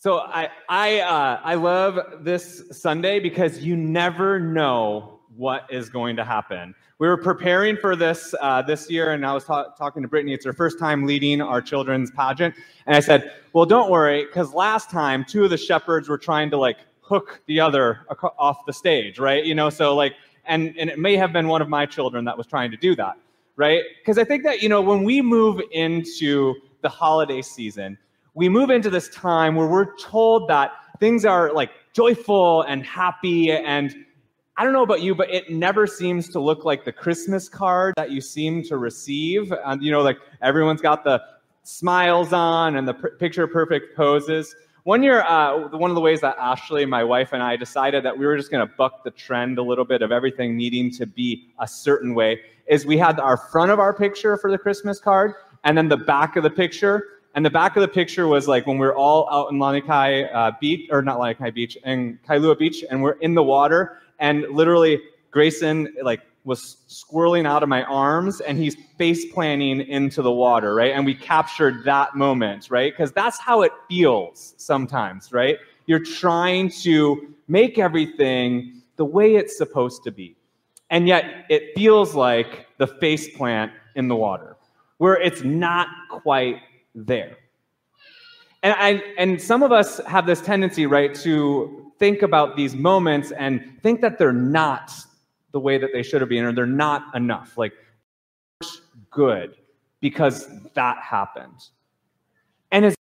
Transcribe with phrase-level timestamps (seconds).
[0.00, 6.16] So I I uh, I love this Sunday because you never know what is going
[6.16, 6.74] to happen.
[6.98, 10.32] We were preparing for this uh, this year, and I was ta- talking to Brittany.
[10.32, 12.54] It's her first time leading our children's pageant,
[12.86, 16.48] and I said, "Well, don't worry, because last time two of the shepherds were trying
[16.48, 18.06] to like hook the other
[18.38, 19.44] off the stage, right?
[19.44, 20.14] You know, so like,
[20.46, 22.96] and and it may have been one of my children that was trying to do
[22.96, 23.16] that,
[23.56, 23.82] right?
[24.00, 27.98] Because I think that you know when we move into the holiday season."
[28.34, 33.50] We move into this time where we're told that things are like joyful and happy
[33.50, 33.94] and
[34.56, 37.94] I don't know about you, but it never seems to look like the Christmas card
[37.96, 39.54] that you seem to receive.
[39.64, 41.22] And, you know, like everyone's got the
[41.62, 44.54] smiles on and the pr- picture perfect poses.
[44.84, 48.18] One year, uh, one of the ways that Ashley, my wife, and I decided that
[48.18, 51.06] we were just going to buck the trend a little bit of everything needing to
[51.06, 55.00] be a certain way is we had our front of our picture for the Christmas
[55.00, 55.32] card
[55.64, 58.66] and then the back of the picture and the back of the picture was like
[58.66, 62.58] when we are all out in Lanikai uh, Beach, or not Lanikai Beach, in Kailua
[62.58, 67.84] Beach, and we're in the water, and literally Grayson like was swirling out of my
[67.84, 70.92] arms, and he's face planting into the water, right?
[70.92, 72.92] And we captured that moment, right?
[72.92, 75.58] Because that's how it feels sometimes, right?
[75.86, 80.34] You're trying to make everything the way it's supposed to be,
[80.88, 84.56] and yet it feels like the face plant in the water,
[84.98, 86.56] where it's not quite
[86.94, 87.36] there.
[88.62, 93.30] And, I, and some of us have this tendency, right, to think about these moments
[93.32, 94.92] and think that they're not
[95.52, 97.56] the way that they should have been, or they're not enough.
[97.56, 97.72] Like,
[99.10, 99.56] good
[100.00, 101.68] because that happened.
[102.70, 102.96] And it's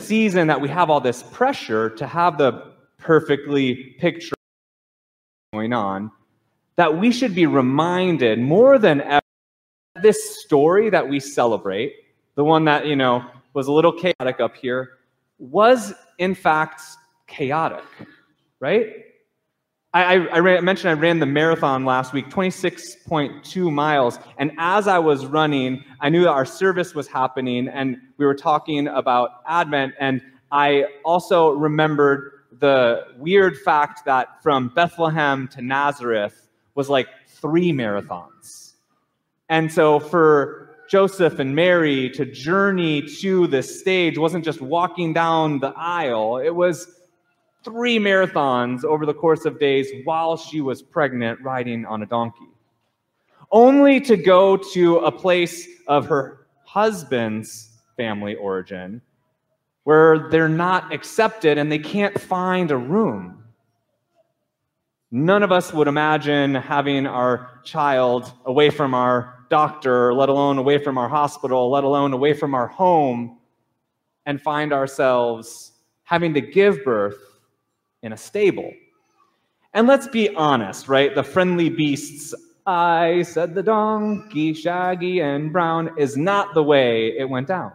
[0.00, 4.34] a season that we have all this pressure to have the perfectly picture
[5.52, 6.10] going on,
[6.76, 9.20] that we should be reminded more than ever
[10.02, 11.94] this story that we celebrate
[12.34, 14.98] the one that, you know, was a little chaotic up here,
[15.38, 16.82] was in fact
[17.26, 17.84] chaotic,
[18.60, 19.04] right?
[19.92, 24.18] I, I, I, ran, mentioned I ran the marathon last week, 26.2 miles.
[24.38, 28.34] And as I was running, I knew that our service was happening and we were
[28.34, 29.94] talking about Advent.
[30.00, 37.72] And I also remembered the weird fact that from Bethlehem to Nazareth was like three
[37.72, 38.72] marathons.
[39.48, 45.58] And so for Joseph and Mary to journey to this stage wasn't just walking down
[45.58, 46.86] the aisle, it was
[47.64, 52.50] three marathons over the course of days while she was pregnant riding on a donkey.
[53.50, 59.00] Only to go to a place of her husband's family origin
[59.84, 63.44] where they're not accepted and they can't find a room.
[65.10, 70.78] None of us would imagine having our child away from our doctor, let alone away
[70.78, 73.38] from our hospital, let alone away from our home,
[74.26, 75.72] and find ourselves
[76.04, 77.18] having to give birth
[78.02, 78.72] in a stable.
[79.72, 81.14] And let's be honest, right?
[81.14, 82.34] The friendly beasts,
[82.66, 87.72] I said the donkey, shaggy and brown, is not the way it went down.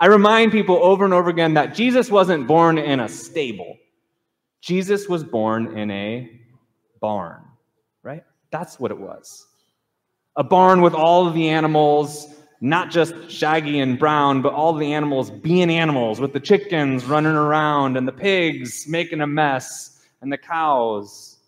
[0.00, 3.76] I remind people over and over again that Jesus wasn't born in a stable.
[4.60, 6.40] Jesus was born in a
[7.00, 7.42] barn,
[8.02, 8.24] right?
[8.50, 9.46] That's what it was
[10.36, 12.28] a barn with all of the animals,
[12.60, 17.32] not just shaggy and brown, but all the animals being animals, with the chickens running
[17.32, 21.38] around and the pigs making a mess and the cows.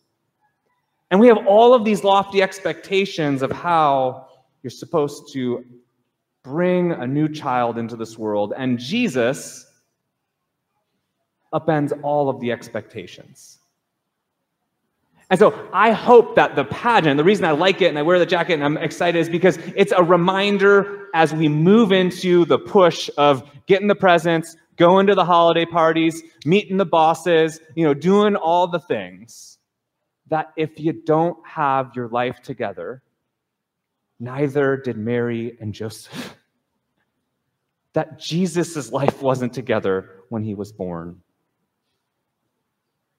[1.10, 4.28] And we have all of these lofty expectations of how
[4.62, 5.64] you're supposed to
[6.42, 8.52] bring a new child into this world.
[8.56, 9.66] And Jesus
[11.52, 13.58] upends all of the expectations.
[15.28, 18.18] And so I hope that the pageant, the reason I like it and I wear
[18.18, 22.58] the jacket and I'm excited is because it's a reminder as we move into the
[22.58, 27.94] push of getting the presents, going to the holiday parties, meeting the bosses, you know,
[27.94, 29.58] doing all the things
[30.28, 33.02] that if you don't have your life together,
[34.20, 36.36] neither did Mary and Joseph.
[37.92, 41.22] That Jesus' life wasn't together when he was born.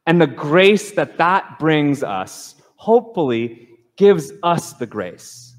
[0.08, 3.68] And the grace that that brings us, hopefully,
[3.98, 5.56] gives us the grace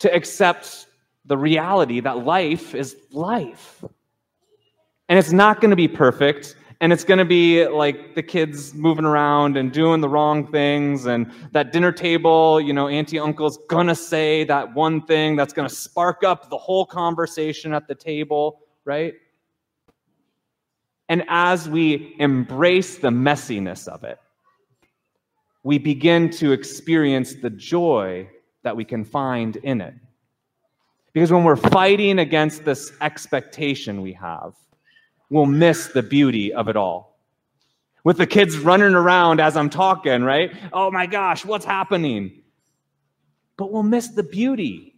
[0.00, 0.86] to accept
[1.24, 3.82] the reality that life is life.
[5.08, 6.54] And it's not going to be perfect.
[6.82, 11.06] And it's going to be like the kids moving around and doing the wrong things.
[11.06, 15.52] And that dinner table, you know, auntie, uncle's going to say that one thing that's
[15.52, 19.14] going to spark up the whole conversation at the table, right?
[21.12, 24.18] And as we embrace the messiness of it,
[25.62, 28.30] we begin to experience the joy
[28.62, 29.92] that we can find in it.
[31.12, 34.54] Because when we're fighting against this expectation we have,
[35.28, 37.18] we'll miss the beauty of it all.
[38.04, 40.50] With the kids running around as I'm talking, right?
[40.72, 42.40] Oh my gosh, what's happening?
[43.58, 44.94] But we'll miss the beauty.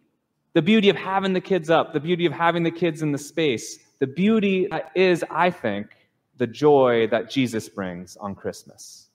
[0.53, 3.19] The beauty of having the kids up, the beauty of having the kids in the
[3.19, 3.81] space.
[3.99, 5.89] The beauty is, I think,
[6.37, 9.09] the joy that Jesus brings on Christmas.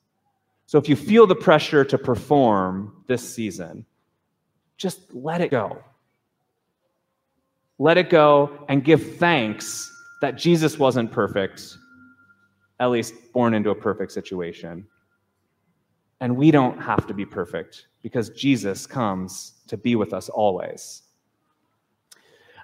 [0.66, 3.86] So if you feel the pressure to perform this season,
[4.78, 5.84] just let it go.
[7.80, 11.78] Let it go and give thanks that Jesus wasn't perfect,
[12.80, 14.86] at least born into a perfect situation.
[16.22, 21.04] And we don't have to be perfect because Jesus comes to be with us always.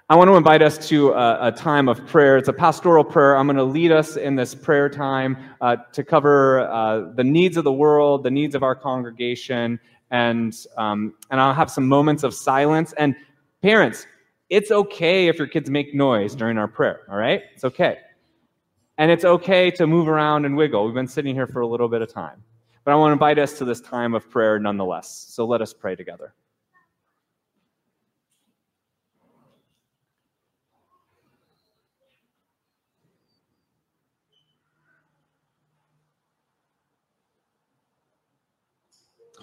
[0.08, 2.36] I want to invite us to a, a, time of prayer.
[2.36, 3.36] It's a pastoral prayer.
[3.36, 7.56] I'm going to lead us in this prayer time uh, to cover uh, the needs
[7.56, 9.80] of the world, the needs of our congregation,
[10.12, 12.94] and um, and I'll have some moments of silence.
[12.98, 13.16] And
[13.62, 14.06] parents,
[14.48, 17.00] it's okay if your kids make noise during our prayer.
[17.10, 17.98] All right, it's okay,
[18.98, 20.84] and it's okay to move around and wiggle.
[20.84, 22.44] We've been sitting here for a little bit of time,
[22.84, 25.26] but I want to invite us to this time of prayer nonetheless.
[25.30, 26.32] So let us pray together.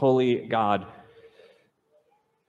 [0.03, 0.85] Holy God,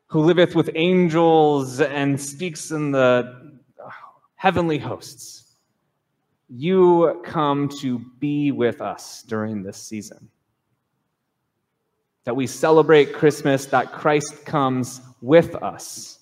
[0.09, 3.61] who liveth with angels and speaks in the
[4.35, 5.55] heavenly hosts.
[6.49, 10.31] You come to be with us during this season.
[12.25, 16.19] That we celebrate Christmas, that Christ comes with us.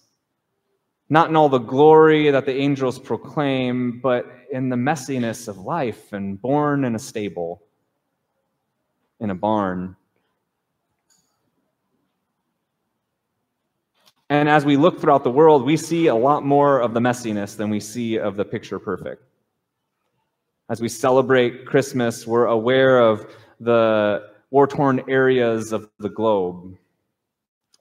[1.08, 6.12] Not in all the glory that the angels proclaim, but in the messiness of life
[6.12, 7.62] and born in a stable,
[9.19, 9.96] in a barn
[14.32, 17.55] And as we look throughout the world, we see a lot more of the messiness
[17.55, 19.23] than we see of the picture perfect.
[20.70, 23.26] As we celebrate Christmas, we're aware of
[23.61, 26.79] the war torn areas of the globe,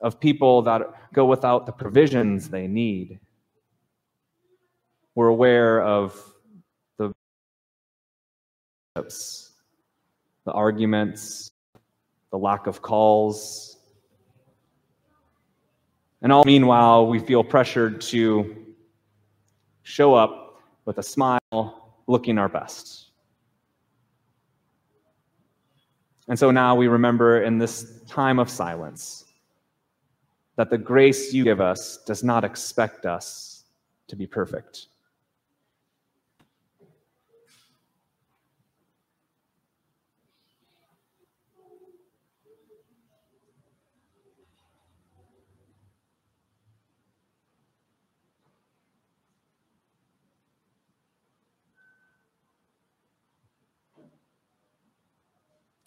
[0.02, 0.82] of people that
[1.14, 3.18] go without the provisions they need.
[5.14, 6.22] We're aware of
[6.98, 7.14] the
[8.94, 11.50] the arguments,
[12.30, 13.78] the lack of calls,
[16.22, 18.56] and all meanwhile, we feel pressured to
[19.82, 23.10] show up with a smile, looking our best.
[26.28, 29.24] And so now we remember in this time of silence
[30.56, 33.64] that the grace you give us does not expect us
[34.06, 34.86] to be perfect.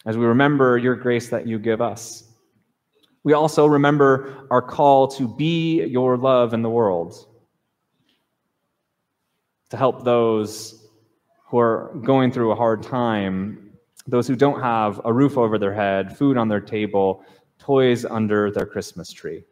[0.06, 2.22] As we remember your grace that you give us.
[3.24, 7.26] We also remember our call to be your love in the world,
[9.70, 10.86] to help those
[11.48, 13.72] who are going through a hard time,
[14.06, 17.24] those who don't have a roof over their head, food on their table,
[17.58, 19.42] toys under their Christmas tree.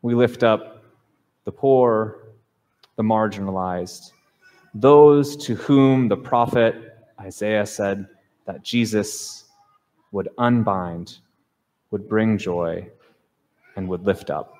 [0.00, 0.84] We lift up
[1.44, 2.32] the poor,
[2.96, 4.12] the marginalized,
[4.72, 6.89] those to whom the prophet
[7.20, 8.08] Isaiah said
[8.46, 9.44] that Jesus
[10.12, 11.18] would unbind,
[11.90, 12.88] would bring joy,
[13.76, 14.54] and would lift up.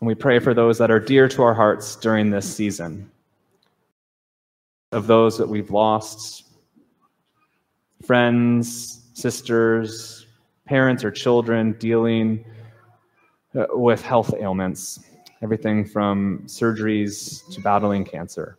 [0.00, 3.08] And we pray for those that are dear to our hearts during this season,
[4.90, 6.44] of those that we've lost,
[8.02, 10.26] friends, sisters,
[10.66, 12.44] parents, or children dealing
[13.54, 15.00] uh, with health ailments,
[15.42, 18.58] everything from surgeries to battling cancer.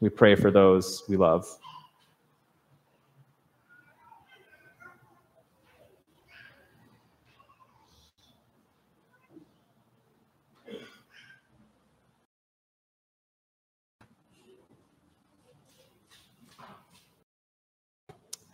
[0.00, 1.46] We pray for those we love.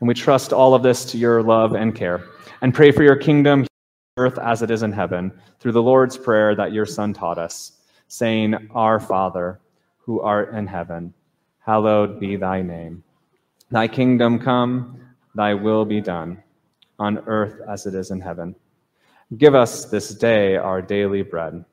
[0.00, 2.24] And we trust all of this to your love and care
[2.60, 3.66] and pray for your kingdom
[4.18, 7.72] earth as it is in heaven through the Lord's prayer that your Son taught us,
[8.08, 9.60] saying, Our Father,
[9.98, 11.14] who art in heaven,
[11.60, 13.04] hallowed be thy name.
[13.70, 15.00] Thy kingdom come,
[15.34, 16.42] thy will be done,
[16.98, 18.54] on earth as it is in heaven.
[19.36, 21.64] Give us this day our daily bread,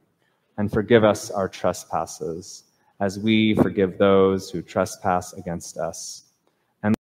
[0.58, 2.64] and forgive us our trespasses,
[3.00, 6.26] as we forgive those who trespass against us.